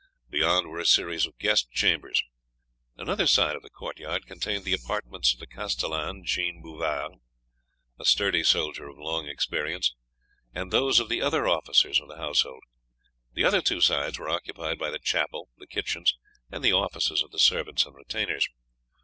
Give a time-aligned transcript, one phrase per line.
[0.31, 2.23] Beyond were a series of guest chambers.
[2.97, 7.19] Another side of the court yard contained the apartments of the castellan, Jean Bouvard,
[7.99, 9.93] a sturdy soldier of long experience,
[10.55, 12.63] and those of the other officers of the household;
[13.35, 16.15] the other two sides were occupied by the chapel, the kitchens,
[16.51, 18.47] and the offices of the servants and retainers.